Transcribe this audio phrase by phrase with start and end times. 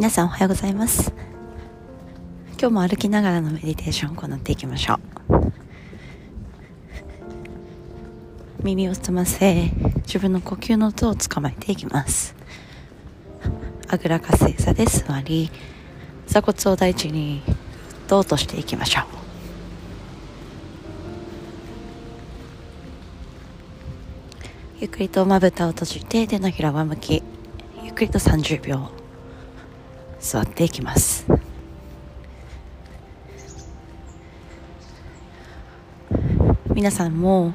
[0.00, 1.12] 皆さんおはようございます。
[2.58, 4.98] 今日も歩きながらのメディテーションを行っていきましょう。
[8.64, 9.70] 耳を澄ませ
[10.06, 12.34] 自分の呼吸の音を捕まえていきます。
[13.88, 15.50] あぐらかせ座で座り。
[16.26, 17.42] 座骨を大地に
[18.08, 19.04] どうとしていきましょう。
[24.80, 27.22] ゆっくりとまぶたを閉じて手のひらは向き
[27.82, 28.99] ゆっくりと30秒。
[30.20, 31.26] 座っていきます。
[36.74, 37.52] 皆さんも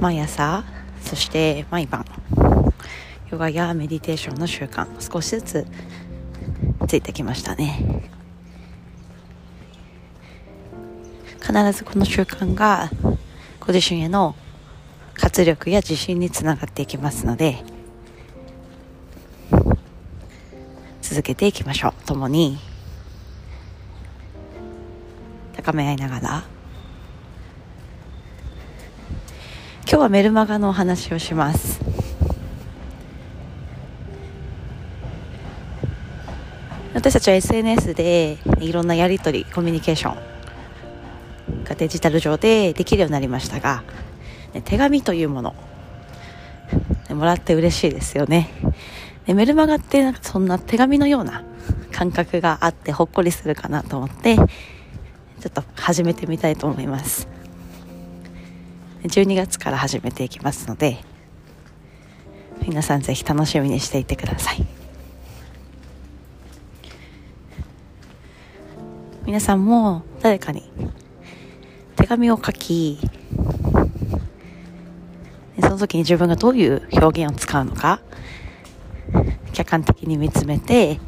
[0.00, 0.64] 毎朝
[1.02, 2.04] そして毎晩
[3.30, 5.66] ヨガやメディテーションの習慣少しずつ
[6.86, 8.10] ついてきましたね。
[11.40, 12.90] 必ずこの習慣が
[13.60, 14.34] ご自身への
[15.14, 17.62] 活力や自信につながっていきますので
[21.06, 22.06] 続けていきましょう。
[22.06, 22.58] 共に。
[25.54, 26.44] 高め合いながら。
[29.86, 31.78] 今日はメルマガのお話をします。
[36.94, 43.84] 私たちは SNS でいろんなやり取りコミュニケーションがデジタル上でできるようになりましたが
[44.64, 45.54] 手紙というもの。
[47.10, 48.48] もらって嬉しいですよね。
[49.32, 51.44] メルマガってなんかそんな手紙のような
[51.92, 54.42] 感覚があってほっこりするかなと思ってちょ
[55.48, 57.28] っと始めてみたいと思います。
[59.04, 60.98] 12月から始めていきますので
[62.66, 64.66] 皆さんぜひ楽しみにしていてください。
[69.26, 70.70] 皆さんも誰かに
[71.96, 72.98] 手紙を書き
[75.60, 78.00] その時に自分がどういう表現を使うのか
[79.52, 81.00] 客観的に見つめて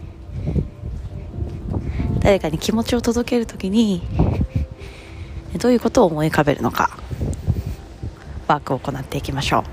[2.21, 4.03] 誰かに気持ちを届ける時に
[5.59, 6.91] どういうことを思い浮かべるのか
[8.47, 9.65] ワークを行っていきましょう。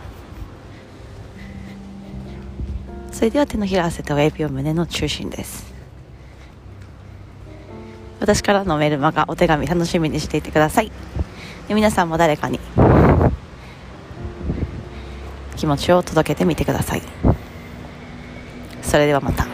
[3.14, 5.72] それでは手のひら合わせて親指を胸の中心です。
[8.20, 10.92] 私からのメルマガお手紙楽しみにしていてください。
[11.68, 12.60] で皆さんも誰かに
[15.56, 17.02] 気持ちを届けてみてください。
[18.94, 19.53] それではまた。